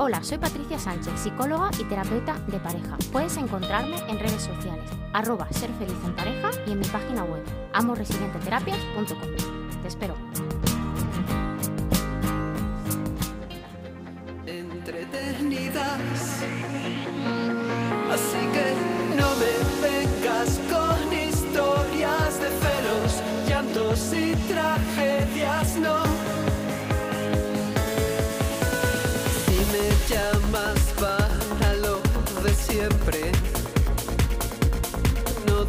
[0.00, 2.96] Hola, soy Patricia Sánchez, psicóloga y terapeuta de pareja.
[3.10, 7.42] Puedes encontrarme en redes sociales, arroba ser feliz en pareja y en mi página web,
[7.72, 9.82] amorresilienteterapias.com.
[9.82, 10.27] Te espero.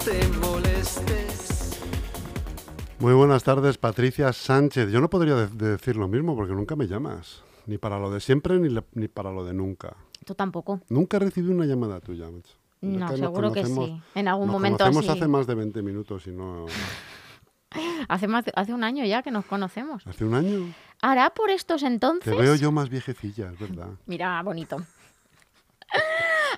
[0.03, 1.79] Te molestes.
[2.99, 4.91] Muy buenas tardes, Patricia Sánchez.
[4.91, 7.43] Yo no podría de- de decir lo mismo porque nunca me llamas.
[7.65, 9.95] Ni para lo de siempre ni, ni para lo de nunca.
[10.25, 10.81] Tú tampoco.
[10.89, 12.53] Nunca he recibido una llamada tuya, macho.
[12.81, 14.01] No, que seguro que sí.
[14.15, 16.65] En algún nos momento conocemos hace más de 20 minutos y no...
[18.07, 20.01] Hace, más, hace un año ya que nos conocemos.
[20.07, 20.73] Hace un año.
[21.03, 22.33] Hará por estos entonces.
[22.35, 23.89] Te veo yo más viejecilla, es verdad.
[24.07, 24.77] Mira, bonito.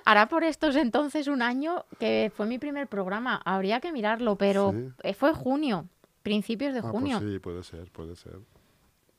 [0.04, 3.40] Hará por estos entonces un año que fue mi primer programa.
[3.44, 4.88] Habría que mirarlo, pero Sí.
[5.02, 5.86] eh, fue junio,
[6.22, 7.18] principios de Ah, junio.
[7.20, 8.38] pues sí, puede ser, puede ser.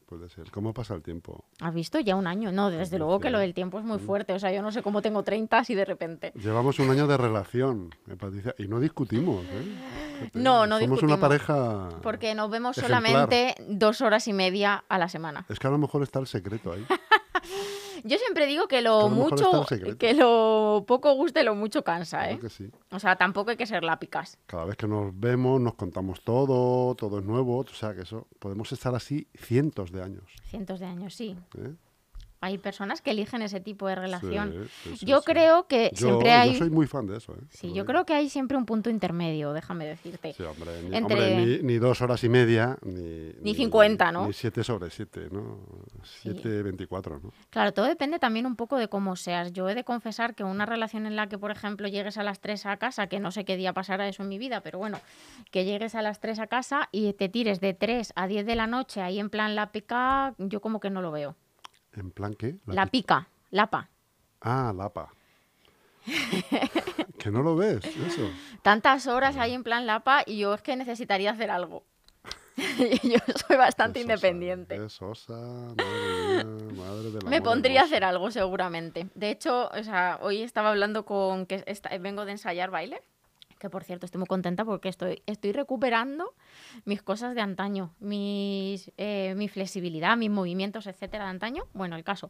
[0.05, 0.51] Puede ser.
[0.51, 1.43] ¿Cómo pasa el tiempo?
[1.59, 1.99] ¿Has visto?
[1.99, 2.51] Ya un año.
[2.51, 4.33] No, desde luego que lo del tiempo es muy fuerte.
[4.33, 6.33] O sea, yo no sé cómo tengo 30 así de repente.
[6.35, 10.29] Llevamos un año de relación, eh, Patricia, y no discutimos, ¿eh?
[10.35, 11.03] No, no Somos discutimos.
[11.03, 11.89] una pareja...
[12.03, 13.01] Porque nos vemos Ejemplar.
[13.01, 15.45] solamente dos horas y media a la semana.
[15.49, 16.85] Es que a lo mejor está el secreto ahí.
[18.03, 19.65] Yo siempre digo que lo mucho,
[19.97, 22.37] que lo poco guste, lo mucho cansa, ¿eh?
[22.37, 22.69] Claro que sí.
[22.91, 24.37] O sea, tampoco hay que ser lápicas.
[24.45, 28.27] Cada vez que nos vemos, nos contamos todo, todo es nuevo, o sea que eso,
[28.39, 30.23] podemos estar así cientos de años.
[30.43, 31.37] Cientos de años, sí.
[31.57, 31.73] ¿eh?
[32.43, 34.51] Hay personas que eligen ese tipo de relación.
[34.83, 35.25] Sí, sí, sí, yo sí.
[35.27, 36.55] creo que Yo, siempre yo hay...
[36.57, 37.31] soy muy fan de eso.
[37.31, 37.41] ¿eh?
[37.49, 40.33] Sí, yo creo que hay siempre un punto intermedio, déjame decirte.
[40.33, 43.31] Sí, hombre, ni, entre- hombre, ni- ni dos horas y media, ni...
[43.41, 44.27] Ni 50, ¿no?
[44.27, 45.59] Ni siete sobre siete, ¿no?
[46.03, 47.31] Siete veinticuatro, ¿no?
[47.49, 49.53] Claro, todo depende también un poco de cómo seas.
[49.53, 52.41] Yo he de confesar que una relación en la que, por ejemplo, llegues a las
[52.41, 54.99] 3 a casa, que no sé qué día pasará eso en mi vida, pero bueno,
[55.51, 58.55] que llegues a las 3 a casa y te tires de 3 a 10 de
[58.55, 61.35] la noche ahí en plan la pica, yo como que no lo veo.
[61.93, 62.55] ¿En plan qué?
[62.65, 63.89] La, pi- pica, lapa.
[64.41, 65.13] Ah, lapa.
[67.17, 68.29] que no lo ves, eso.
[68.61, 71.83] Tantas horas ahí en plan lapa y yo es que necesitaría hacer algo.
[73.03, 73.17] yo
[73.47, 74.77] soy bastante independiente.
[74.77, 76.43] madre mía,
[76.75, 79.07] madre del Me amor pondría a hacer algo seguramente.
[79.15, 81.63] De hecho, o sea, hoy estaba hablando con que
[81.99, 83.01] vengo de ensayar baile,
[83.63, 86.33] que por cierto estoy muy contenta porque estoy, estoy recuperando
[86.83, 91.63] mis cosas de antaño, mis, eh, mi flexibilidad, mis movimientos, etcétera, de antaño.
[91.73, 92.29] Bueno, el caso.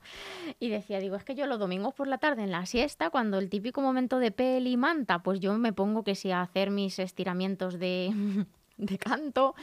[0.60, 3.40] Y decía, digo, es que yo los domingos por la tarde en la siesta, cuando
[3.40, 7.00] el típico momento de peli manta, pues yo me pongo que si a hacer mis
[7.00, 8.14] estiramientos de,
[8.78, 9.56] de canto,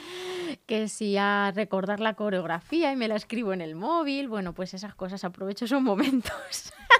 [0.66, 4.74] que si a recordar la coreografía y me la escribo en el móvil, bueno, pues
[4.74, 6.72] esas cosas aprovecho esos momentos.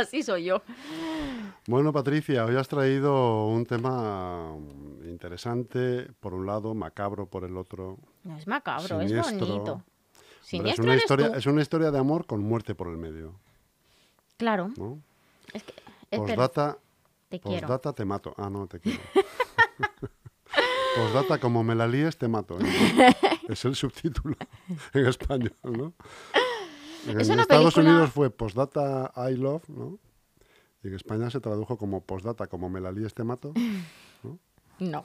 [0.00, 0.62] Así soy yo.
[1.66, 4.54] Bueno, Patricia, hoy has traído un tema
[5.04, 7.98] interesante, por un lado, macabro por el otro.
[8.24, 9.46] No es macabro, es Siniestro.
[9.46, 9.72] bonito.
[9.72, 9.84] Hombre,
[10.40, 11.38] es, Siniestro una eres historia, tú.
[11.38, 13.34] es una historia de amor con muerte por el medio,
[14.36, 14.98] Claro, ¿no?
[15.52, 15.74] es que...
[16.16, 16.78] Postdata,
[17.28, 17.78] te quiero.
[17.78, 18.34] te mato.
[18.38, 18.98] Ah, no, te quiero.
[20.96, 22.58] Postdata, como me la líes, te mato.
[22.60, 22.64] ¿eh?
[23.48, 24.36] Es el subtítulo
[24.92, 25.92] en español, ¿no?
[27.06, 29.98] En Es una Estados película- Unidos fue Postdata I Love, ¿no?
[30.82, 33.52] Y en España se tradujo como Postdata, como me la líes, te mato.
[34.78, 35.04] No.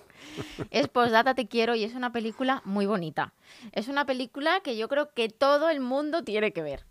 [0.72, 3.34] Es Postdata Te Quiero y es una película muy bonita.
[3.74, 6.86] Es una película que yo creo que todo el mundo tiene que ver.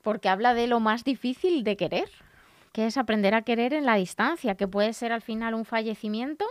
[0.00, 2.08] Porque habla de lo más difícil de querer,
[2.72, 6.44] que es aprender a querer en la distancia, que puede ser al final un fallecimiento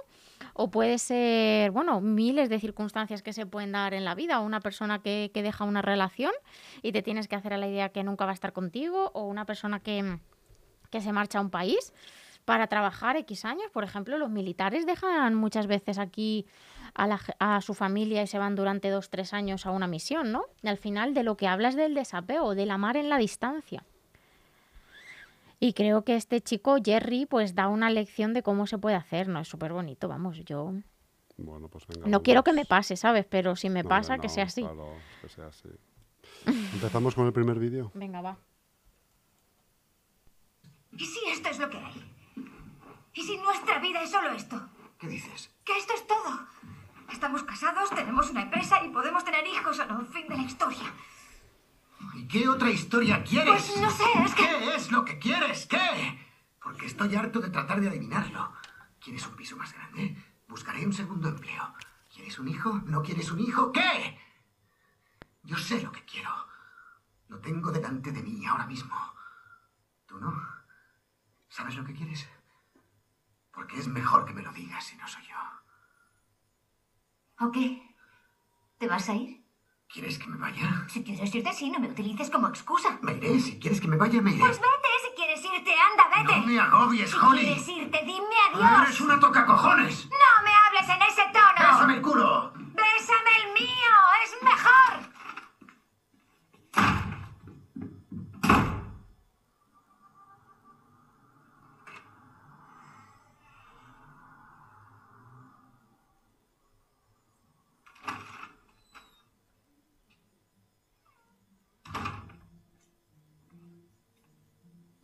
[0.53, 4.39] o puede ser, bueno, miles de circunstancias que se pueden dar en la vida.
[4.39, 6.31] Una persona que, que deja una relación
[6.81, 9.23] y te tienes que hacer a la idea que nunca va a estar contigo, o
[9.23, 10.19] una persona que,
[10.89, 11.93] que se marcha a un país
[12.45, 13.69] para trabajar X años.
[13.71, 16.45] Por ejemplo, los militares dejan muchas veces aquí
[16.93, 20.31] a, la a su familia y se van durante dos, tres años a una misión,
[20.31, 20.45] ¿no?
[20.61, 23.83] Y al final de lo que hablas del desapego, del amar en la distancia.
[25.63, 29.27] Y creo que este chico, Jerry, pues da una lección de cómo se puede hacer,
[29.27, 29.39] ¿no?
[29.39, 30.73] Es súper bonito, vamos, yo...
[31.37, 32.07] Bueno, pues venga.
[32.07, 33.27] No quiero que me pase, ¿sabes?
[33.29, 34.63] Pero si me No, pasa, que sea así.
[34.63, 35.69] Claro, que sea así.
[36.73, 37.91] Empezamos con el primer vídeo.
[37.95, 38.39] Venga, va.
[40.97, 42.11] ¿Y si esto es lo que hay?
[43.13, 44.59] ¿Y si nuestra vida es solo esto?
[44.97, 45.51] ¿Qué dices?
[45.63, 46.39] Que esto es todo.
[47.13, 50.05] Estamos casados, tenemos una empresa y podemos tener hijos o no.
[50.07, 50.91] Fin de la historia.
[52.31, 53.65] ¿Y qué otra historia quieres?
[53.67, 54.43] Pues no sé, es que...
[54.43, 55.67] ¿Qué es lo que quieres?
[55.67, 56.17] ¿Qué?
[56.63, 58.53] Porque estoy harto de tratar de adivinarlo.
[59.01, 60.15] ¿Quieres un piso más grande?
[60.47, 61.73] Buscaré un segundo empleo.
[62.09, 62.81] ¿Quieres un hijo?
[62.85, 63.73] ¿No quieres un hijo?
[63.73, 64.17] ¿Qué?
[65.43, 66.29] Yo sé lo que quiero.
[67.27, 68.95] Lo tengo delante de mí ahora mismo.
[70.05, 70.33] ¿Tú no?
[71.49, 72.29] ¿Sabes lo que quieres?
[73.51, 75.35] Porque es mejor que me lo digas si no soy yo.
[77.45, 77.93] ¿O qué?
[78.77, 79.40] ¿Te vas a ir?
[79.93, 80.85] ¿Quieres que me vaya?
[80.87, 82.97] Si quieres irte, sí, no me utilices como excusa.
[83.01, 83.37] Me iré.
[83.41, 84.39] Si quieres que me vaya, me iré.
[84.39, 86.39] Pues vete, si quieres irte, anda, vete.
[86.39, 87.41] No me agobies, si Holly.
[87.41, 88.87] quieres irte, dime adiós.
[88.87, 90.05] Eres una tocacojones.
[90.05, 91.71] No me hables en ese tono.
[91.71, 92.53] ¡Bésame el culo!
[92.55, 93.93] Bésame el mío,
[94.23, 95.10] es mejor.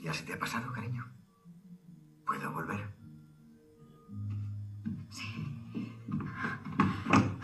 [0.07, 1.05] ¿Ya se te ha pasado, cariño?
[2.25, 2.79] ¿Puedo volver?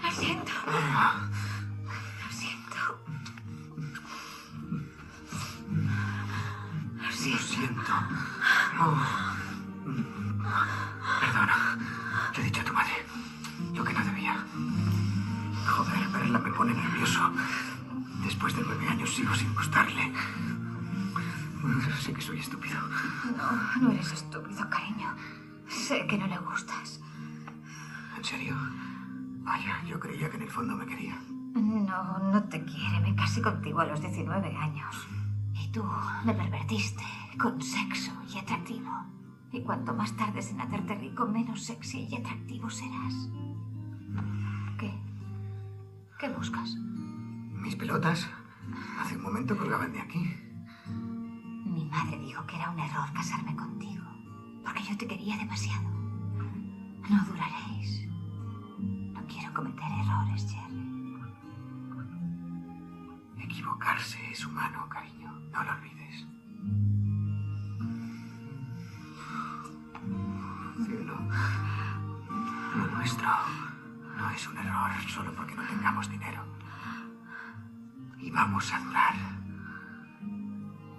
[0.02, 0.54] Lo siento.
[0.66, 2.78] Lo siento.
[6.96, 7.44] Lo Lo siento.
[7.44, 7.94] siento.
[8.80, 8.96] Oh.
[11.20, 11.78] Perdona.
[12.34, 12.94] Le he dicho a tu madre
[13.74, 14.38] lo que no debía.
[15.68, 17.30] Joder, verla me pone nervioso.
[18.24, 20.14] Después de nueve años sigo sin gustarle.
[22.00, 22.78] Sé que soy estúpido.
[23.38, 25.16] No, no eres estúpido, cariño.
[25.68, 27.00] Sé que no le gustas.
[28.18, 28.56] ¿En serio?
[29.44, 31.18] Vaya, yo creía que en el fondo me quería.
[31.56, 33.00] No, no te quiere.
[33.00, 35.08] Me casé contigo a los 19 años.
[35.54, 35.86] Y tú
[36.26, 37.04] me pervertiste
[37.40, 38.92] con sexo y atractivo.
[39.52, 43.30] Y cuanto más tardes en hacerte rico, menos sexy y atractivo serás.
[44.78, 44.92] ¿Qué?
[46.20, 46.76] ¿Qué buscas?
[46.76, 48.28] Mis pelotas
[49.00, 50.43] hace un momento colgaban de aquí.
[51.94, 54.04] Mi madre dijo que era un error casarme contigo.
[54.64, 55.84] Porque yo te quería demasiado.
[57.08, 58.08] No duraréis.
[59.14, 61.14] No quiero cometer errores, Jerry.
[63.44, 65.32] Equivocarse es humano, cariño.
[65.52, 66.26] No lo olvides.
[70.88, 71.20] Cielo,
[72.76, 73.30] lo nuestro
[74.18, 76.44] no es un error solo porque no tengamos dinero.
[78.18, 79.43] Y vamos a durar.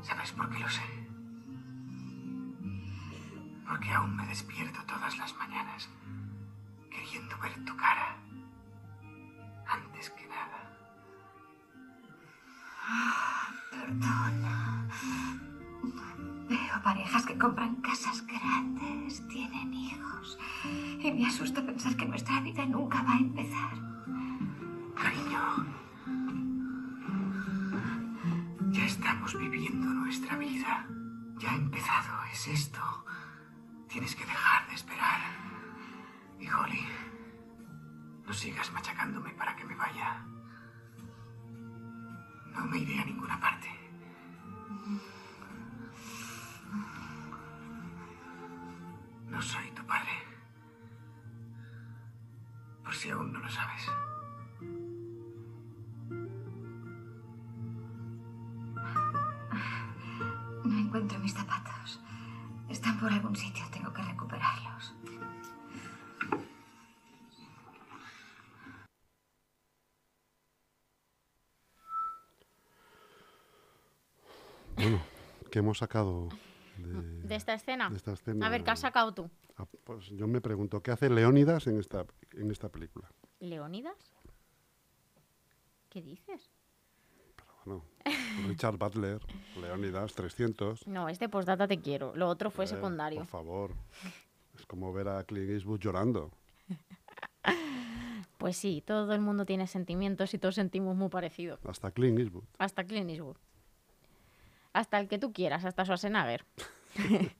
[0.05, 0.83] ¿Sabes por qué lo sé?
[3.67, 5.89] Porque aún me despierto todas las mañanas
[6.91, 8.17] queriendo ver tu cara.
[9.67, 10.61] Antes que nada.
[13.71, 14.87] Perdona.
[16.51, 20.39] Veo parejas que compran casas grandes, tienen hijos.
[21.03, 23.73] Y me asusta pensar que nuestra vida nunca va a empezar.
[24.95, 25.67] Cariño,
[28.75, 30.87] ya estamos viviendo nuestra vida.
[31.39, 32.81] Ya ha empezado, es esto.
[33.89, 35.21] Tienes que dejar de esperar.
[36.41, 36.85] Y Holly,
[38.27, 40.27] no sigas machacándome para que me vaya.
[42.53, 43.84] No me iré a ninguna parte.
[75.55, 76.29] ¿Qué hemos sacado
[76.79, 77.89] de, ¿De esta escena?
[77.89, 78.45] de esta escena?
[78.45, 79.31] A ver, ¿qué has sacado tú?
[79.57, 83.09] Ah, pues yo me pregunto, ¿qué hace Leónidas en esta, en esta película?
[83.39, 83.95] ¿Leónidas?
[85.91, 86.51] ¿Qué dices?
[87.65, 87.85] Bueno,
[88.49, 89.21] Richard Butler,
[89.61, 90.89] Leónidas, 300.
[90.89, 92.17] No, este postdata te quiero.
[92.17, 93.21] Lo otro fue Eh, secundario.
[93.21, 93.75] Por favor.
[94.59, 96.33] Es como ver a Clint Eastwood llorando.
[98.39, 101.59] Pues sí, todo el mundo tiene sentimientos y todos sentimos muy parecido.
[101.67, 102.45] Hasta Clint Eastwood.
[102.59, 103.37] Hasta Clint Eastwood.
[104.75, 106.45] Hasta el que tú quieras, hasta Schwarzenegger.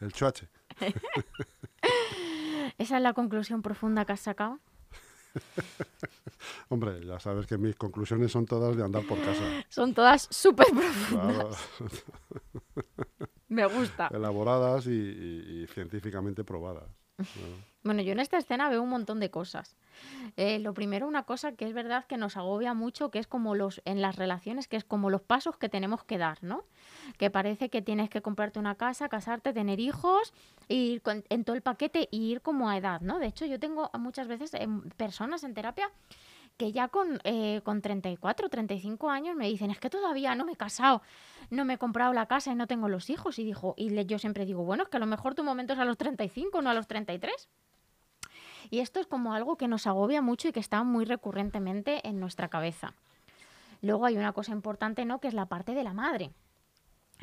[0.00, 0.48] El chuache.
[2.78, 4.58] ¿Esa es la conclusión profunda que has sacado?
[6.68, 9.42] Hombre, ya sabes que mis conclusiones son todas de andar por casa.
[9.68, 11.58] Son todas súper profundas.
[11.76, 11.90] Claro,
[13.48, 14.08] Me gusta.
[14.12, 16.88] elaboradas y, y- y científicamente probadas.
[17.82, 19.74] Bueno, yo en esta escena veo un montón de cosas.
[20.36, 23.54] Eh, lo primero, una cosa que es verdad que nos agobia mucho, que es como
[23.54, 26.64] los en las relaciones, que es como los pasos que tenemos que dar, ¿no?
[27.16, 30.34] Que parece que tienes que comprarte una casa, casarte, tener hijos,
[30.68, 33.18] ir con- en todo el paquete y ir como a edad, ¿no?
[33.18, 35.90] De hecho, yo tengo muchas veces em, personas en terapia
[36.58, 40.52] que ya con, eh, con 34, 35 años me dicen, es que todavía no me
[40.52, 41.00] he casado,
[41.48, 43.38] no me he comprado la casa y no tengo los hijos.
[43.38, 45.78] Y, dijo, y yo siempre digo, bueno, es que a lo mejor tu momento es
[45.78, 47.48] a los 35, no a los 33.
[48.70, 52.20] Y esto es como algo que nos agobia mucho y que está muy recurrentemente en
[52.20, 52.94] nuestra cabeza.
[53.82, 55.20] Luego hay una cosa importante, ¿no?
[55.20, 56.30] Que es la parte de la madre.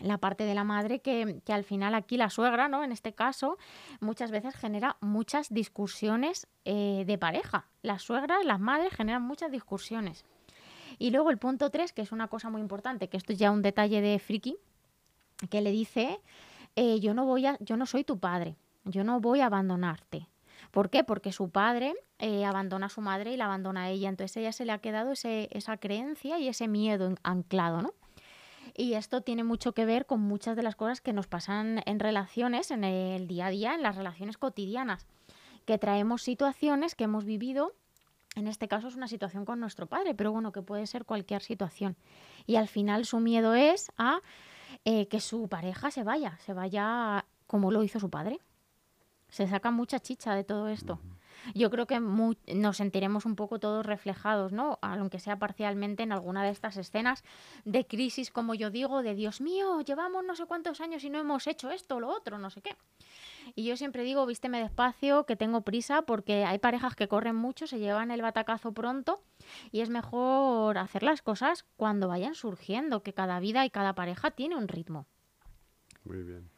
[0.01, 2.83] La parte de la madre que, que al final aquí la suegra, ¿no?
[2.83, 3.57] En este caso,
[3.99, 7.65] muchas veces genera muchas discusiones eh, de pareja.
[7.81, 10.25] Las suegras, las madres generan muchas discusiones.
[10.99, 13.51] Y luego el punto 3, que es una cosa muy importante, que esto es ya
[13.51, 14.57] un detalle de friki,
[15.49, 16.19] que le dice,
[16.75, 20.27] eh, yo no voy a, yo no soy tu padre, yo no voy a abandonarte.
[20.71, 21.03] ¿Por qué?
[21.03, 24.09] Porque su padre eh, abandona a su madre y la abandona a ella.
[24.09, 27.93] Entonces ella se le ha quedado ese- esa creencia y ese miedo anclado, ¿no?
[28.75, 31.99] Y esto tiene mucho que ver con muchas de las cosas que nos pasan en
[31.99, 35.07] relaciones, en el día a día, en las relaciones cotidianas,
[35.65, 37.73] que traemos situaciones que hemos vivido,
[38.35, 41.41] en este caso es una situación con nuestro padre, pero bueno, que puede ser cualquier
[41.41, 41.95] situación.
[42.45, 44.19] Y al final su miedo es a
[44.85, 48.39] eh, que su pareja se vaya, se vaya como lo hizo su padre.
[49.29, 50.99] Se saca mucha chicha de todo esto.
[51.53, 54.79] Yo creo que mu- nos sentiremos un poco todos reflejados, ¿no?
[54.81, 57.23] Aunque sea parcialmente en alguna de estas escenas
[57.63, 61.19] de crisis, como yo digo, de Dios mío, llevamos no sé cuántos años y no
[61.19, 62.75] hemos hecho esto, lo otro, no sé qué.
[63.55, 67.67] Y yo siempre digo, vísteme despacio, que tengo prisa, porque hay parejas que corren mucho,
[67.67, 69.21] se llevan el batacazo pronto
[69.71, 74.31] y es mejor hacer las cosas cuando vayan surgiendo, que cada vida y cada pareja
[74.31, 75.05] tiene un ritmo.
[76.03, 76.49] Muy bien.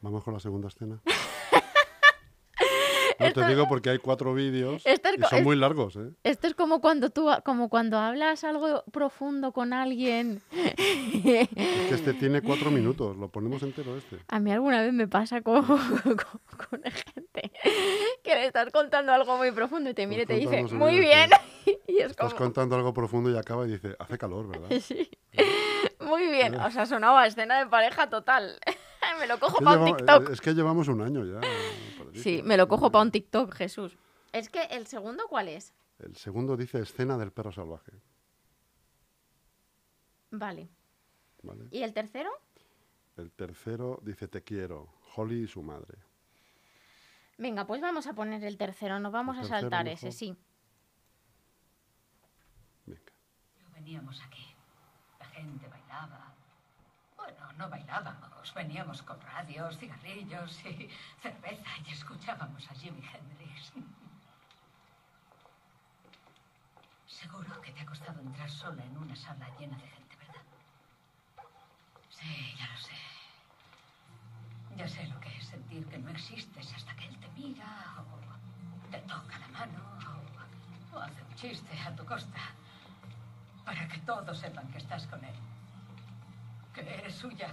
[0.00, 1.00] Vamos con la segunda escena.
[3.18, 6.10] No te digo porque hay cuatro vídeos Esto es y son es- muy largos, ¿eh?
[6.24, 10.40] Esto es como cuando tú, como cuando hablas algo profundo con alguien.
[10.52, 14.18] Es que este tiene cuatro minutos, lo ponemos entero este.
[14.28, 17.52] A mí alguna vez me pasa con, con, con gente
[18.22, 21.30] que le estás contando algo muy profundo y te mira y te dice, muy bien.
[21.64, 21.78] sí.
[21.86, 24.68] Y es Estás como, contando algo profundo y acaba y dice, hace calor, ¿verdad?
[24.80, 25.10] sí.
[26.00, 26.54] Muy bien.
[26.54, 28.58] O sea, sonaba escena de pareja total.
[29.20, 30.30] me lo cojo para un TikTok.
[30.30, 31.40] Es que llevamos un año ya.
[32.14, 33.96] Sí, me lo cojo para un TikTok, Jesús.
[34.32, 35.72] Es que el segundo, ¿cuál es?
[35.98, 37.92] El segundo dice escena del perro salvaje.
[40.30, 40.68] Vale.
[41.42, 41.68] ¿vale?
[41.70, 42.30] ¿Y el tercero?
[43.16, 45.98] El tercero dice te quiero, Holly y su madre.
[47.36, 48.98] Venga, pues vamos a poner el tercero.
[49.00, 50.36] Nos vamos El a saltar ese, sí.
[52.86, 53.12] Venga.
[53.74, 54.54] Veníamos aquí.
[55.20, 56.34] La gente bailaba.
[57.58, 58.54] No bailábamos.
[58.54, 60.88] Veníamos con radios, cigarrillos y
[61.20, 63.72] cerveza y escuchábamos a Jimi Hendrix.
[67.08, 70.44] Seguro que te ha costado entrar sola en una sala llena de gente, ¿verdad?
[72.10, 72.94] Sí, ya lo sé.
[74.76, 78.90] Ya sé lo que es sentir que no existes hasta que él te mira o
[78.92, 79.80] te toca la mano
[80.92, 82.40] o, o hace un chiste a tu costa
[83.64, 85.34] para que todos sepan que estás con él.
[86.84, 87.48] Que eres suya.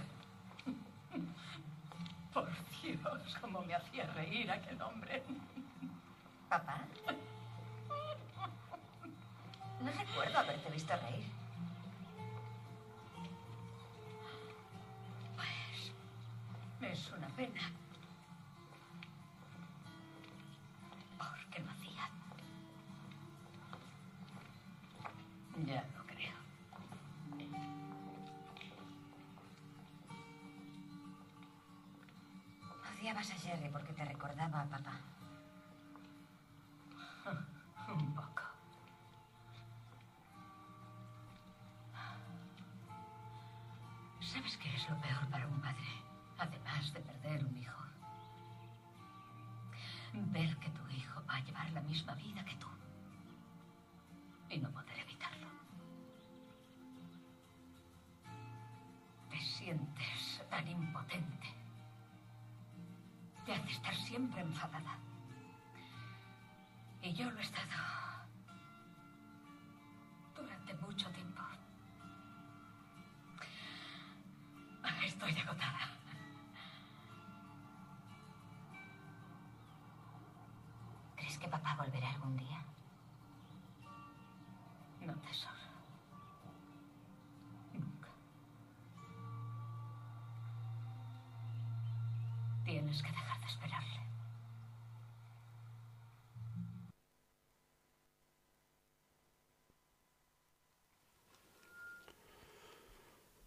[2.32, 2.48] Por
[2.80, 5.22] Dios, cómo me hacía reír aquel hombre.
[6.48, 6.84] Papá.
[9.80, 11.26] No recuerdo haberte visto reír.
[16.78, 17.60] Pues es una pena.
[44.36, 45.88] ¿Sabes qué es lo peor para un padre?
[46.36, 47.82] Además de perder un hijo.
[50.12, 52.66] Ver que tu hijo va a llevar la misma vida que tú.
[54.50, 55.48] Y no poder evitarlo.
[59.30, 61.48] Te sientes tan impotente.
[63.46, 64.98] Te hace estar siempre enfadada.
[67.00, 67.95] Y yo lo he estado
[81.36, 82.64] ¿Crees que papá volverá algún día?
[85.02, 85.52] No, te tesoro.
[87.74, 88.08] Nunca.
[92.64, 94.00] Tienes que dejar de esperarle.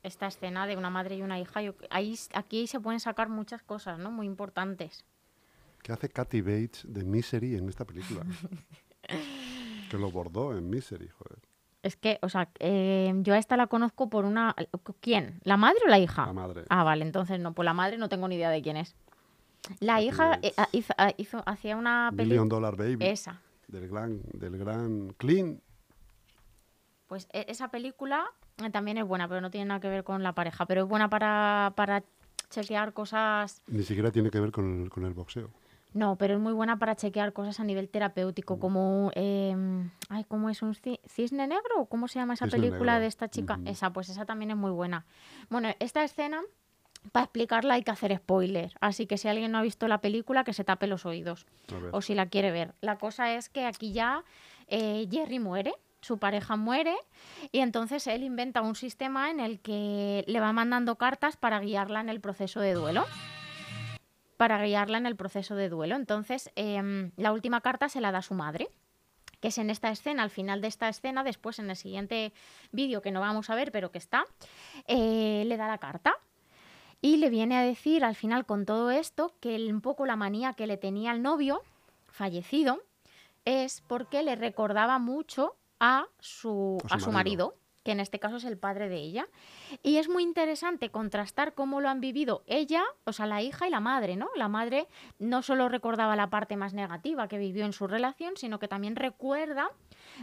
[0.03, 4.11] Esta escena de una madre y una hija, aquí se pueden sacar muchas cosas, ¿no?
[4.11, 5.05] Muy importantes.
[5.81, 8.21] ¿Qué hace Kathy Bates de Misery en esta película?
[9.89, 11.39] que lo bordó en Misery, joder.
[11.81, 14.53] Es que, o sea, eh, yo a esta la conozco por una...
[14.99, 15.39] ¿Quién?
[15.43, 16.25] ¿La madre o la hija?
[16.25, 16.65] La madre.
[16.69, 18.95] Ah, vale, entonces no, pues la madre no tengo ni idea de quién es.
[19.79, 22.49] La Kathy hija eh, ah, hizo, hizo- hacía una Million película...
[22.49, 23.05] Dollar Baby.
[23.05, 23.41] Esa.
[23.67, 25.61] Del gran, del gran Clean.
[27.07, 28.25] Pues e- esa película
[28.57, 30.65] eh, también es buena, pero no tiene nada que ver con la pareja.
[30.65, 32.03] Pero es buena para, para
[32.49, 33.61] chequear cosas...
[33.67, 35.49] Ni siquiera tiene que ver con el, con el boxeo.
[35.93, 39.11] No, pero es muy buena para chequear cosas a nivel terapéutico, como...
[39.15, 39.55] eh,
[40.09, 41.85] ay, ¿cómo es un ci- cisne negro?
[41.89, 43.01] ¿Cómo se llama esa Cisne película negro.
[43.01, 43.59] de esta chica?
[43.65, 45.05] Esa, pues esa también es muy buena.
[45.49, 46.41] Bueno, esta escena,
[47.11, 48.71] para explicarla hay que hacer spoiler.
[48.81, 51.47] Así que si alguien no ha visto la película, que se tape los oídos.
[51.91, 52.75] O si la quiere ver.
[52.81, 54.23] La cosa es que aquí ya
[54.67, 55.73] eh, Jerry muere.
[56.01, 56.95] Su pareja muere
[57.51, 61.99] y entonces él inventa un sistema en el que le va mandando cartas para guiarla
[61.99, 63.05] en el proceso de duelo
[64.39, 65.97] para guiarla en el proceso de duelo.
[65.97, 68.69] Entonces, em, la última carta se la da su madre,
[69.41, 72.31] que es en esta escena, al final de esta escena, después en el siguiente
[72.71, 74.23] vídeo que no vamos a ver, pero que está,
[74.87, 76.13] eh, le da la carta.
[77.01, 80.15] Y le viene a decir al final con todo esto que el- un poco la
[80.15, 81.61] manía que le tenía al novio
[82.07, 82.81] fallecido
[83.43, 87.47] es porque le recordaba mucho a su, A su a su marido.
[87.47, 89.27] marido, que en este caso es el padre de ella.
[89.83, 93.71] Y es muy interesante contrastar cómo lo han vivido ella, o sea, la hija y
[93.71, 94.29] la madre, ¿no?
[94.35, 98.59] La madre no solo recordaba la parte más negativa que vivió en su relación, sino
[98.59, 99.71] que también recuerda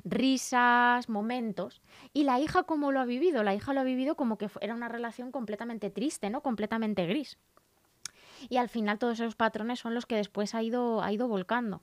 [0.05, 1.81] risas, momentos.
[2.13, 4.75] Y la hija cómo lo ha vivido, la hija lo ha vivido como que era
[4.75, 6.43] una relación completamente triste, ¿no?
[6.43, 7.39] Completamente gris.
[8.49, 11.83] Y al final todos esos patrones son los que después ha ido, ha ido volcando.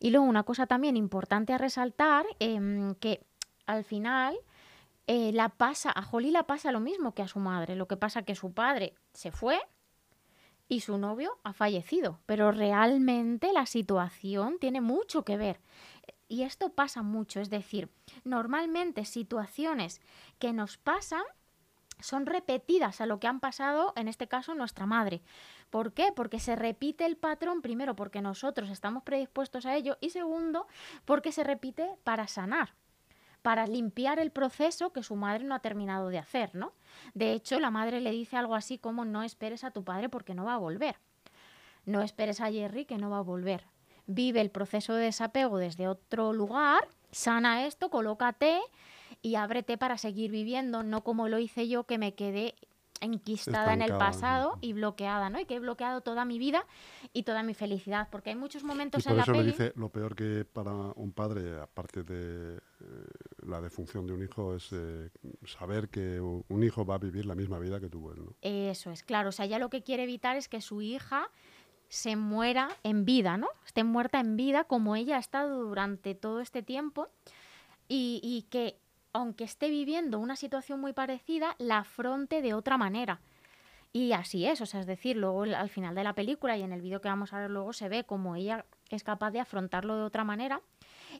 [0.00, 3.24] Y luego una cosa también importante a resaltar, em, que
[3.66, 4.36] al final
[5.06, 7.76] eh, la pasa, a Holly la pasa lo mismo que a su madre.
[7.76, 9.60] Lo que pasa que su padre se fue
[10.68, 12.20] y su novio ha fallecido.
[12.26, 15.60] Pero realmente la situación tiene mucho que ver.
[16.28, 17.90] Y esto pasa mucho, es decir,
[18.24, 20.00] normalmente situaciones
[20.38, 21.22] que nos pasan
[22.00, 25.22] son repetidas a lo que han pasado, en este caso, nuestra madre.
[25.70, 26.12] ¿Por qué?
[26.16, 30.66] Porque se repite el patrón, primero, porque nosotros estamos predispuestos a ello, y segundo,
[31.04, 32.74] porque se repite para sanar
[33.44, 36.72] para limpiar el proceso que su madre no ha terminado de hacer, ¿no?
[37.12, 40.32] De hecho, la madre le dice algo así como no esperes a tu padre porque
[40.32, 40.96] no va a volver.
[41.84, 43.66] No esperes a Jerry que no va a volver.
[44.06, 48.62] Vive el proceso de desapego desde otro lugar, sana esto, colócate
[49.20, 52.54] y ábrete para seguir viviendo, no como lo hice yo que me quedé
[53.04, 55.40] enquistada en el pasado y bloqueada, ¿no?
[55.40, 56.66] Y que he bloqueado toda mi vida
[57.12, 59.72] y toda mi felicidad, porque hay muchos Y momentos por en la eso peli dice,
[59.76, 62.60] lo peor que para un padre, aparte de eh,
[63.46, 65.10] la defunción de un hijo, es eh,
[65.46, 68.34] saber que un hijo va a vivir la misma vida que tuvo él, ¿no?
[68.42, 69.28] Eso es, claro.
[69.28, 71.28] O sea, ella lo que quiere evitar es que su hija
[71.88, 73.48] se muera en vida, ¿no?
[73.66, 77.08] Esté muerta en vida como ella ha estado durante todo este tiempo
[77.88, 78.78] y, y que,
[79.14, 83.20] aunque esté viviendo una situación muy parecida, la afronte de otra manera.
[83.92, 86.72] Y así es, o sea, es decir, luego al final de la película y en
[86.72, 89.96] el vídeo que vamos a ver luego se ve como ella es capaz de afrontarlo
[89.96, 90.60] de otra manera.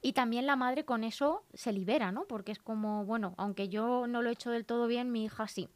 [0.02, 2.24] Y también la madre con eso se libera, ¿no?
[2.26, 5.48] Porque es como, bueno, aunque yo no lo he hecho del todo bien, mi hija
[5.48, 5.70] sí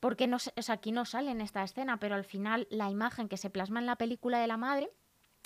[0.00, 3.50] porque no, aquí no sale en esta escena, pero al final la imagen que se
[3.50, 4.90] plasma en la película de la madre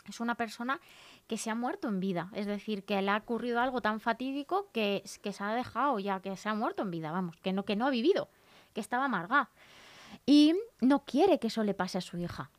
[0.08, 0.80] es una persona
[1.26, 4.68] que se ha muerto en vida, es decir, que le ha ocurrido algo tan fatídico
[4.72, 7.64] que, que se ha dejado ya, que se ha muerto en vida, vamos, que no,
[7.64, 8.28] que no ha vivido,
[8.74, 9.50] que estaba amargada.
[10.26, 12.50] Y no quiere que eso le pase a su hija.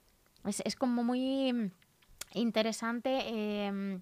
[0.45, 1.71] Es, es como muy
[2.33, 3.99] interesante eh,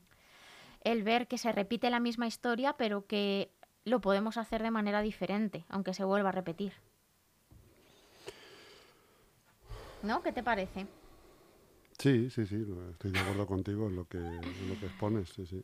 [0.84, 3.52] el ver que se repite la misma historia, pero que
[3.84, 6.74] lo podemos hacer de manera diferente, aunque se vuelva a repetir.
[10.04, 10.24] ¿No?
[10.24, 10.88] ¿Qué te parece?
[12.02, 15.46] Sí, sí, sí, estoy de acuerdo contigo en lo que, en lo que expones, sí,
[15.46, 15.64] sí,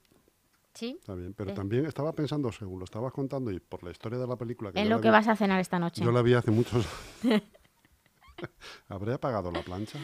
[0.73, 0.97] Sí.
[0.99, 1.33] está bien.
[1.33, 1.53] Pero Eh.
[1.53, 4.69] también estaba pensando, según lo estabas contando y por la historia de la película...
[4.75, 6.03] En yo lo que vi- vas a cenar esta noche.
[6.05, 6.85] Yo la vi hace muchos...
[8.87, 9.97] ¿Habré apagado la plancha?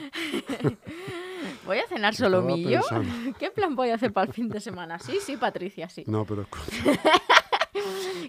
[1.67, 2.81] Voy a cenar solo mío.
[3.39, 4.97] ¿Qué plan voy a hacer para el fin de semana?
[4.97, 6.03] Sí, sí, Patricia, sí.
[6.07, 6.99] No, pero escucha,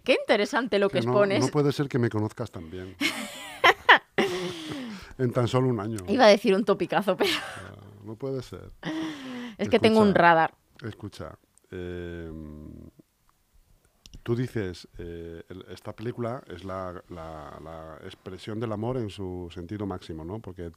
[0.05, 1.41] Qué interesante lo que, que no, expones.
[1.41, 2.95] no puede ser que me conozcas tan bien.
[5.17, 5.97] en tan solo un año.
[6.09, 8.71] Iba a decir un topicazo, pero Ah, No puede ser.
[9.59, 10.55] es que tengo un radar.
[10.83, 11.39] Escucha,
[11.71, 12.31] eh,
[14.23, 19.49] tú dices, eh, el- esta película es la, la- la expresión del amor en su
[19.53, 20.39] sentido máximo, ¿no?
[20.41, 20.71] Porque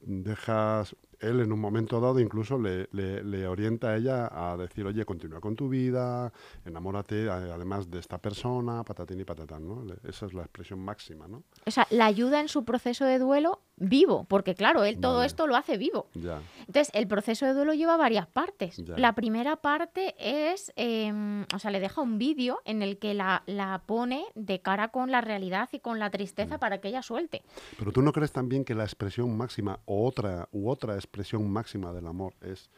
[0.00, 4.86] dejas, él en un momento dado incluso le, le- le orienta a ella a decir,
[4.86, 6.32] oye, continúa con tu vida,
[6.64, 9.82] enamórate además de esta persona, patatín y patatán, ¿no?
[9.84, 11.42] Le- Esa es la expresión máxima, ¿no?
[11.64, 15.26] O sea, la ayuda en su proceso de duelo vivo, porque claro, él todo Vale.
[15.26, 16.08] esto lo hace vivo.
[16.14, 16.40] Ya.
[16.60, 18.76] Entonces, el proceso de duelo lleva varias partes.
[18.78, 18.96] Ya.
[18.96, 23.42] La primera parte es, em, o sea, le deja un vídeo en el que la,
[23.46, 27.42] la pone de cara con la realidad y con la tristeza para que ella suelte.
[27.78, 31.92] Pero tú no crees también que la expresión máxima o otra u otra expresión máxima
[31.92, 32.70] del amor es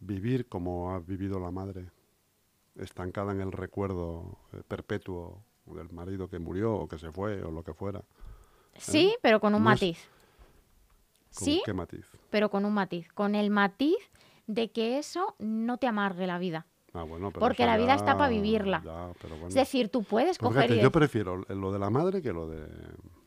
[0.00, 1.90] vivir como ha vivido la madre,
[2.76, 7.50] estancada en el recuerdo eh, perpetuo del marido que murió o que se fue o
[7.50, 8.02] lo que fuera.
[8.78, 10.08] Sí, pero con un No es- matiz.
[11.34, 12.06] ¿Con Sí, qué matiz?
[12.30, 13.12] pero con un matiz.
[13.12, 13.96] Con el matiz
[14.46, 16.66] de que eso no te amargue la vida.
[16.94, 18.80] Ah, bueno, pero Porque la vida está para vivirla.
[19.20, 19.48] pero bueno.
[19.48, 22.32] Es decir, tú puedes Pues coger fíjate, y yo prefiero lo de la madre que
[22.32, 22.66] lo de...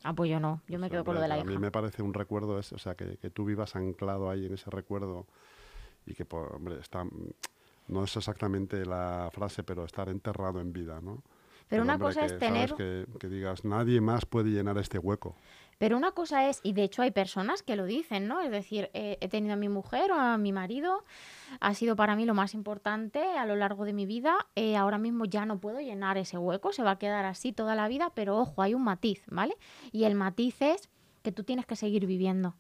[0.04, 1.60] Ah, pues yo no, yo me pues, quedo con lo de la A mí hija.
[1.60, 4.72] me parece un recuerdo, ese, o sea, que, que tú vivas anclado ahí en ese
[4.72, 5.28] recuerdo
[6.08, 7.06] y que, por- hombre, está...
[7.88, 11.22] No es exactamente la frase, pero estar enterrado en vida, ¿no?
[11.70, 12.74] Pero una cosa es tener-.
[12.76, 15.36] Que, que digas, nadie más puede llenar este hueco.
[15.80, 18.42] Pero una cosa es, y de hecho hay personas que lo dicen, ¿no?
[18.42, 21.06] Es decir, eh, he tenido a mi mujer o a mi marido,
[21.62, 24.98] ha sido para mí lo más importante a lo largo de mi vida, eh, ahora
[24.98, 28.12] mismo ya no puedo llenar ese hueco, se va a quedar así toda la vida,
[28.14, 29.56] pero ojo, hay un matiz, ¿vale?
[29.94, 30.90] Y el matiz es
[31.22, 32.56] que tú tienes que seguir viviendo.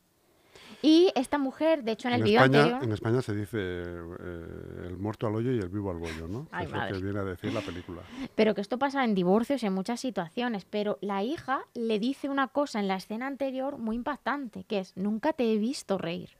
[0.81, 2.83] Y esta mujer, de hecho en el en, España, anterior...
[2.83, 6.47] en España se dice eh, el muerto al hoyo y el vivo al bollo, ¿no?
[6.51, 8.01] Ay, es lo que viene a decir la película.
[8.35, 10.65] Pero que esto pasa en divorcios y en muchas situaciones.
[10.65, 14.95] Pero la hija le dice una cosa en la escena anterior muy impactante, que es,
[14.95, 16.38] nunca te he visto reír.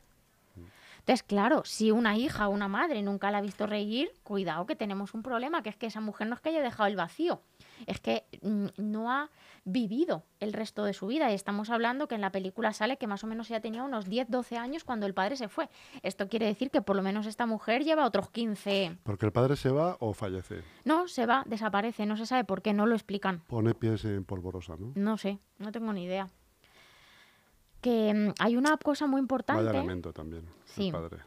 [1.10, 4.76] Entonces, claro, si una hija o una madre nunca la ha visto reír, cuidado que
[4.76, 7.41] tenemos un problema, que es que esa mujer no es que haya dejado el vacío,
[7.88, 9.32] es que mm, no ha
[9.65, 11.32] vivido el resto de su vida.
[11.32, 14.06] Y estamos hablando que en la película sale que más o menos ya tenía unos
[14.06, 15.67] 10, 12 años cuando el padre se fue.
[16.04, 19.00] Esto quiere decir que por lo menos esta mujer lleva otros 15...
[19.02, 20.62] Porque el padre se va o fallece.
[20.86, 23.39] No, se va, desaparece, no se sabe por qué, no lo explican.
[23.48, 24.91] Pone pies en polvorosa, ¿no?
[24.93, 26.30] No sé, no tengo ni idea.
[27.82, 30.88] Que mm, hay una cosa muy Vaya importante, lamento también, Sí.
[30.88, 31.18] el padre.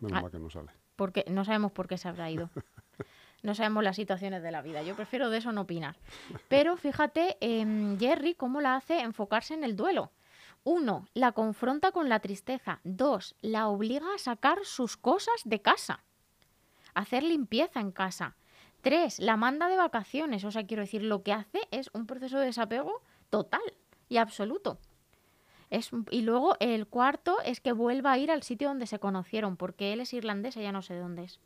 [0.00, 0.22] Menos Ah.
[0.22, 0.70] mal que no sale.
[0.96, 2.50] porque no sabemos por qué se habrá ido.
[3.42, 4.84] No sabemos las situaciones de la vida.
[4.84, 5.96] Yo prefiero de eso no opinar.
[6.46, 10.12] Pero fíjate, em, Jerry, cómo la hace enfocarse en el duelo.
[10.62, 12.78] Uno, la confronta con la tristeza.
[12.84, 16.04] Dos, la obliga a sacar sus cosas de casa.
[16.94, 18.36] hacer limpieza en casa.
[18.80, 20.44] Tres, la manda de vacaciones.
[20.44, 23.62] O sea, quiero decir, lo que hace es un proceso de desapego total
[24.08, 24.78] y absoluto.
[25.72, 29.56] Es, y luego el cuarto es que vuelva a ir al sitio donde se conocieron,
[29.56, 31.40] porque él es irlandés, ella no sé de dónde es.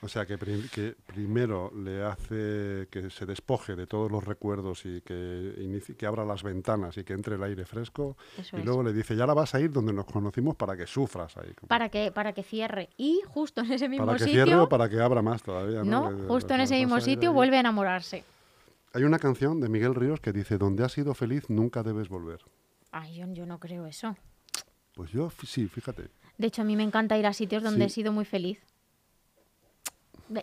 [0.00, 4.86] O sea, que, prim- que primero le hace que se despoje de todos los recuerdos
[4.86, 8.16] y que, inicie- que abra las ventanas y que entre el aire fresco.
[8.38, 8.64] Eso y es.
[8.64, 11.52] luego le dice, ya la vas a ir donde nos conocimos para que sufras ahí.
[11.66, 12.88] Para que, para que cierre.
[12.96, 14.44] Y justo en ese mismo para que sitio.
[14.44, 15.82] cierre o para que abra más todavía.
[15.82, 17.34] No, justo en ese mismo sitio ahí.
[17.34, 18.24] vuelve a enamorarse.
[18.94, 22.38] Hay una canción de Miguel Ríos que dice, donde has sido feliz nunca debes volver.
[23.00, 24.16] Ay, yo, yo no creo eso.
[24.94, 26.10] Pues yo sí, fíjate.
[26.36, 27.86] De hecho, a mí me encanta ir a sitios donde Sí.
[27.86, 28.58] he sido muy feliz.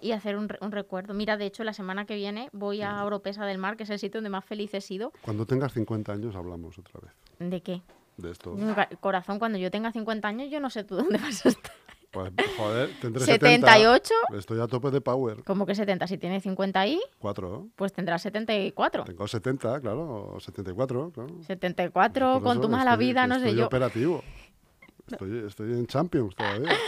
[0.01, 1.13] Y hacer un, un recuerdo.
[1.13, 3.99] Mira, de hecho, la semana que viene voy a Oropesa del Mar, que es el
[3.99, 5.11] sitio donde más feliz he sido.
[5.21, 7.11] Cuando tengas 50 años hablamos otra vez
[7.51, 7.81] ¿De qué?
[8.17, 8.57] de esto.
[9.01, 11.71] Corazón, cuando yo tenga 50 años, yo no sé tú dónde vas a estar.
[12.15, 14.13] Pues, joder, tendré 78.
[14.31, 14.39] 70.
[14.39, 15.43] Estoy a tope de power.
[15.43, 16.07] ¿Cómo que 70?
[16.07, 17.67] Si tienes 50 ahí, Cuatro.
[17.75, 19.03] pues tendrás 74.
[19.03, 20.31] Tengo 70, claro.
[20.33, 21.29] o 74, claro.
[21.43, 23.65] 74 Por con tu mala vida, no sé yo.
[23.65, 24.23] operativo.
[25.11, 26.71] Estoy, estoy en Champions todavía.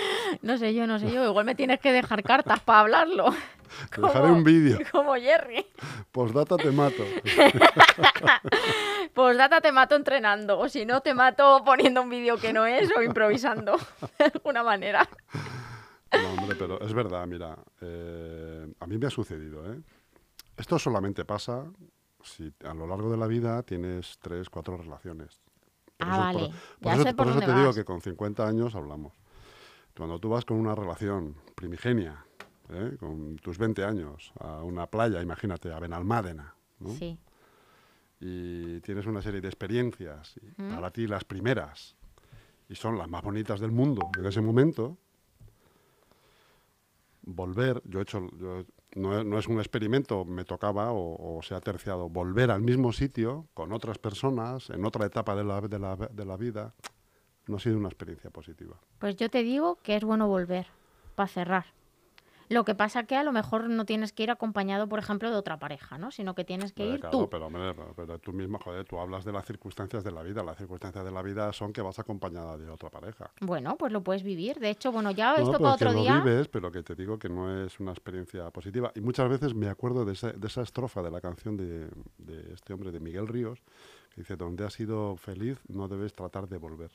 [0.42, 1.24] No sé yo, no sé yo.
[1.24, 3.34] Igual me tienes que dejar cartas para hablarlo.
[3.96, 4.78] Te dejaré un vídeo.
[4.92, 5.66] Como Jerry.
[6.12, 7.04] Postdata te mato.
[9.14, 10.60] Pues data te mato entrenando.
[10.60, 13.78] O si no, te mato poniendo un vídeo que no es o improvisando.
[14.20, 15.08] De alguna manera.
[16.12, 17.58] No, hombre, pero es verdad, mira.
[17.82, 19.80] eh, a mí me ha sucedido, ¿eh?
[20.58, 21.66] Esto solamente pasa
[22.22, 25.42] si a lo largo de la vida tienes tres, cuatro relaciones.
[25.98, 26.40] Por Ah, eso- vale.
[26.40, 29.14] Por, por Ya eso, sé por por eso te digo que con 50 años hablamos.
[29.96, 32.24] Cuando tú vas con una relación primigenia,
[32.70, 32.98] ¿eh?
[33.00, 36.90] con tus 20 años, a una playa, imagínate, a Benalmádena, ¿no?
[36.92, 37.18] Sí.
[38.20, 40.74] y tienes una serie de experiencias, y Mm.
[40.74, 41.96] para ti las primeras,
[42.68, 44.98] y son las más bonitas del mundo en ese momento,
[47.22, 48.64] volver, yo he hecho, yo-
[48.98, 52.92] no, no es un experimento, me tocaba o, o se ha terciado, volver al mismo
[52.92, 56.74] sitio con otras personas, en otra etapa de la, de la, de la vida,
[57.48, 58.78] no ha sido una experiencia positiva.
[59.00, 60.68] Pues yo te digo que es bueno volver.
[61.16, 61.66] Para cerrar.
[62.50, 65.36] Lo que pasa que a lo mejor no tienes que ir acompañado, por ejemplo, de
[65.36, 66.12] otra pareja, ¿no?
[66.12, 67.30] Sino que tienes que ir claro, tú.
[67.30, 70.44] Pero, hombre, pero- pero tú mismo, joder, tú hablas de las circunstancias de la vida.
[70.44, 73.30] Las circunstancias de la vida son que vas acompañada de otra pareja.
[73.42, 74.60] Bueno, pues lo puedes vivir.
[74.60, 76.22] De hecho, bueno, ya No, esto para que otro lo día.
[76.22, 78.92] vives, pero que te digo que no es una experiencia positiva.
[78.96, 82.54] Y muchas veces me acuerdo de esa, de esa estrofa de la canción de, de
[82.54, 83.60] este hombre, de Miguel Ríos,
[84.16, 86.92] que dice, donde has sido feliz no debes tratar de volver.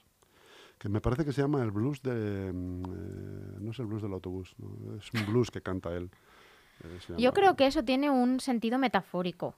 [0.82, 2.50] Que me parece que se llama el blues de...
[2.52, 4.96] mm, eh, no es el blues del autobús, ¿no?
[4.96, 6.10] es un blues que canta él.
[6.82, 9.54] Eh, Yo creo que eso tiene un sentido metafórico.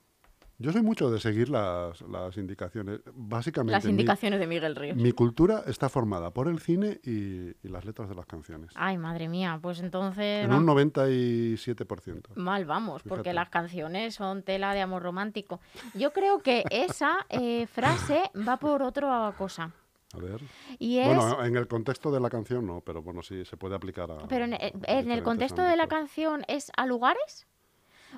[0.58, 3.00] Yo soy mucho de seguir las, las indicaciones.
[3.14, 4.96] Básicamente, Las mi- indicaciones de Miguel Ríos.
[4.98, 8.70] mi, cultura está formada por el cine y, y las letras de las canciones.
[8.74, 12.36] Ay, madre mía, pues entonces en va- un 97%.
[12.36, 15.60] mal vamos, porque las canciones son tela de amor romántico.
[15.94, 19.72] Yo creo que esa eh, frase va por otra cosa.
[20.14, 20.40] A ver.
[20.78, 23.74] Y es, Bueno, en el contexto de la canción no, pero bueno, sí, se puede
[23.74, 24.18] aplicar a...
[24.28, 27.46] pero en, en el contexto de la canción es a lugares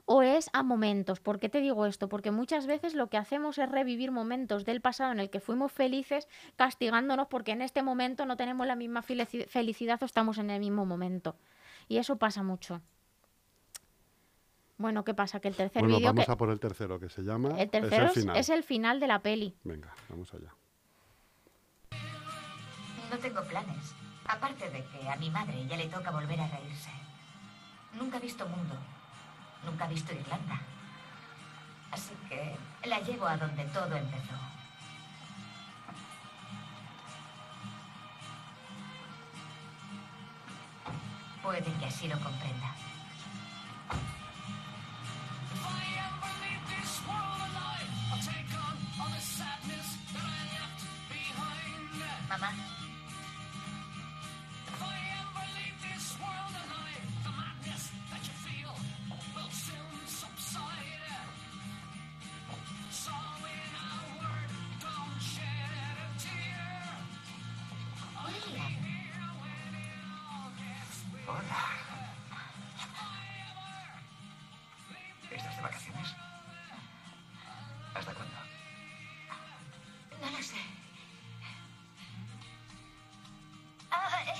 [0.04, 1.20] o es a momentos.
[1.20, 2.09] ¿Por qué te digo esto?
[2.09, 5.72] Porque muchas veces lo que hacemos es revivir momentos del pasado en el que fuimos
[5.72, 10.50] felices, castigándonos porque en este momento no tenemos la misma felici- felicidad o estamos en
[10.50, 11.37] el mismo momento.
[11.88, 12.82] Y eso pasa mucho.
[14.78, 15.40] Bueno, ¿qué pasa?
[15.40, 17.59] Que el tercer Bueno, vídeo vamos que a por el tercero, que se llama...
[17.59, 18.37] el tercero es, el final.
[18.37, 19.54] es el final de la peli.
[19.64, 20.54] Venga, vamos allá.
[23.11, 23.95] No tengo planes.
[24.27, 26.90] Aparte de que a mi madre ya le toca volver a reírse.
[27.92, 28.75] Nunca ha visto mundo.
[29.64, 30.61] Nunca ha visto Irlanda.
[31.92, 34.35] Así que la llevo a donde todo empezó.
[41.42, 42.75] Puede que así lo comprenda.
[52.29, 52.76] Mamá.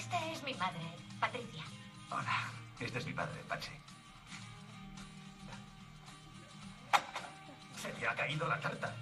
[0.06, 0.86] Esta es mi madre,
[1.18, 1.64] Patricia.
[2.10, 2.50] Hola.
[2.78, 3.72] Este es mi padre, Pache.
[7.76, 8.94] Se te ha caído la tarta.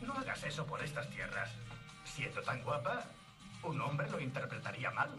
[0.00, 1.50] No hagas eso por estas tierras.
[2.04, 3.04] Siendo tan guapa,
[3.64, 5.10] un hombre lo interpretaría mal.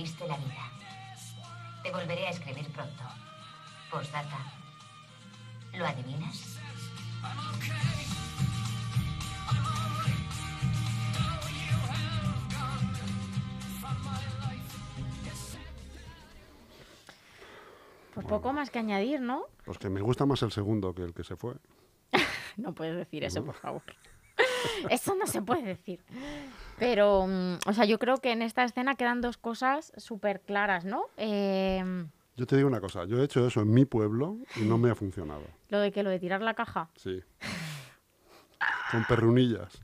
[0.00, 0.70] Devolviste la vida.
[1.82, 3.02] Te volveré a escribir pronto.
[3.90, 4.38] Postdata.
[5.74, 6.58] ¿Lo adivinas?
[18.14, 19.44] Pues poco más que añadir, ¿no?
[19.64, 21.54] Pues que me gusta más el segundo que el que se fue.
[22.56, 23.82] No puedes decir eso, por favor.
[24.90, 26.00] Eso no se puede decir.
[26.78, 30.84] Pero, mm, o sea, yo creo que en esta escena quedan dos cosas súper claras,
[30.84, 31.04] ¿no?
[31.16, 31.82] Eh,
[32.36, 34.90] Yo te digo una cosa, yo he hecho eso en mi pueblo y no me
[34.90, 35.42] ha funcionado.
[35.68, 36.88] lo de que lo de tirar la caja.
[36.96, 37.22] Sí.
[38.90, 39.80] Con perrunillas.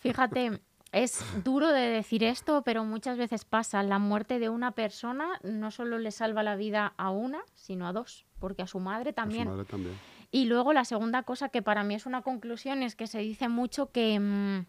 [0.00, 0.60] Fíjate,
[0.92, 3.82] es duro de decir esto, pero muchas veces pasa.
[3.82, 7.92] La muerte de una persona no solo le salva la vida a una, sino a
[7.92, 9.48] dos, porque a su madre A su también.
[9.48, 9.94] madre también.
[10.30, 13.48] Y luego la segunda cosa que para mí es una conclusión es que se dice
[13.48, 14.66] mucho que, mm,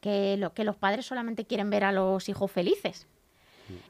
[0.00, 3.06] que, lo, que los padres solamente quieren ver a los hijos felices.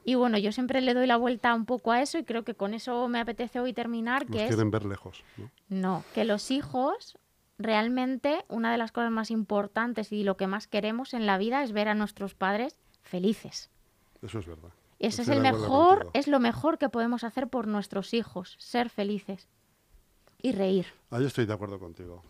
[0.03, 2.55] Y bueno, yo siempre le doy la vuelta un poco a eso y creo que
[2.55, 5.23] con eso me apetece hoy terminar, Nos que es quieren ver lejos.
[5.37, 5.51] ¿no?
[5.69, 7.19] no, que los hijos
[7.59, 11.61] realmente una de las cosas más importantes y lo que más queremos en la vida
[11.61, 13.69] es ver a nuestros padres felices.
[14.23, 14.71] Eso es verdad.
[14.97, 19.47] Ese es el mejor, es lo mejor que podemos hacer por nuestros hijos, ser felices
[20.47, 20.85] y reír.
[21.11, 22.23] Ahí estoy de acuerdo contigo.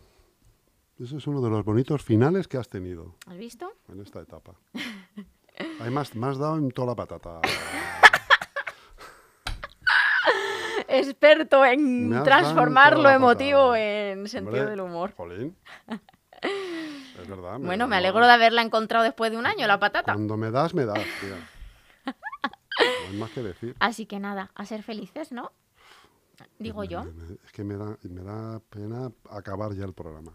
[0.99, 3.71] Ese es uno de los bonitos finales que has tenido ¿Has visto?
[3.87, 4.55] en esta etapa.
[5.79, 7.41] Además, me has dado en toda la patata.
[10.87, 15.13] Experto en transformar lo emotivo en sentido Hombre, del humor.
[15.15, 15.55] Jolín.
[16.41, 17.57] Es verdad.
[17.57, 20.13] Bueno, me no, alegro de haberla encontrado después de un año, la patata.
[20.13, 22.13] Cuando me das, me das, tía.
[23.09, 23.75] hay más que decir.
[23.79, 25.51] Así que nada, a ser felices, ¿no?
[26.59, 27.03] Digo Me- yo.
[27.03, 30.33] me- es que me da, me da pena acabar ya el programa.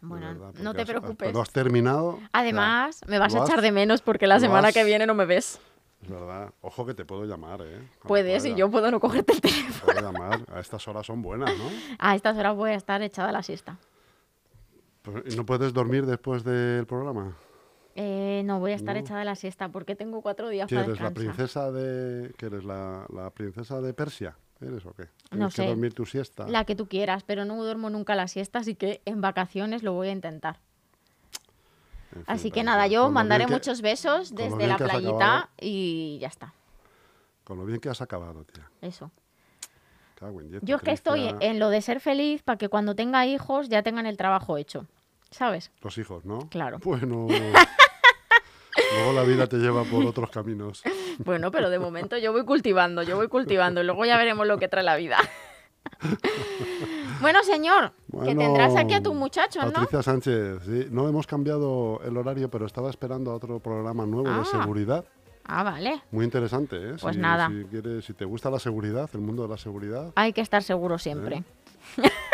[0.00, 1.32] Bueno, verdad, no te has- preocupes.
[1.32, 2.18] Lo has terminado.
[2.32, 5.14] Además, me vas a has- echar de menos porque la semana has- que viene no
[5.14, 5.60] me ves.
[6.02, 6.52] Es verdad.
[6.62, 7.76] Ojo que te puedo llamar, ¿eh?
[7.76, 9.92] Cuando Puedes y yo puedo no cogerte el teléfono.
[9.92, 10.40] Puedo llamar.
[10.52, 11.64] A estas horas son buenas, ¿no?
[12.00, 13.78] A estas horas voy a estar echada a la siesta.
[15.02, 17.36] Pero, ¿y ¿No puedes dormir después del programa?
[17.94, 19.00] Eh, no, voy a estar No.
[19.00, 21.34] echada a la siesta porque tengo cuatro días ¿Qué para eres la descansar.
[21.36, 22.34] princesa de.
[22.36, 24.36] ¿Qué eres la, la princesa de Persia?
[24.62, 25.08] ¿Eres o qué?
[25.32, 25.62] No sé.
[25.62, 26.46] que dormir tu siesta.
[26.48, 29.92] La que tú quieras, pero no duermo nunca la siesta, así que en vacaciones lo
[29.92, 30.60] voy a intentar.
[32.12, 35.48] En fin, Así que nada, yo mandaré que- muchos besos desde la playita acabado.
[35.60, 36.52] y ya está.
[37.44, 38.68] Con lo bien que has acabado, tía.
[38.82, 39.10] Eso.
[40.62, 43.82] Yo es que estoy en lo de ser feliz para que cuando tenga hijos ya
[43.82, 44.86] tengan el trabajo hecho.
[45.30, 45.72] ¿Sabes?
[45.82, 46.48] Los hijos, ¿no?
[46.50, 46.78] Claro.
[46.84, 47.26] Bueno.
[48.94, 50.82] Luego la vida te lleva por otros caminos.
[51.18, 54.58] Bueno, pero de momento yo voy cultivando, yo voy cultivando y luego ya veremos lo
[54.58, 55.18] que trae la vida.
[57.20, 57.92] bueno, señor,
[58.24, 59.72] que tendrás aquí a tu muchacho, ¿no?
[59.72, 60.86] Patricia Sánchez, sí.
[60.90, 64.38] No hemos cambiado el horario, pero estaba esperando a otro programa nuevo Ah.
[64.38, 65.04] de seguridad.
[65.44, 66.02] Ah, vale.
[66.12, 66.94] Muy interesante, ¿eh?
[67.00, 67.48] Pues si, nada.
[67.48, 70.62] Si, quieres, si te gusta la seguridad, el mundo de la seguridad, Hay que estar
[70.62, 71.42] seguro siempre.
[71.96, 72.04] No